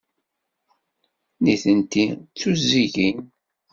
[1.43, 3.19] Nitenti d tuzzigin.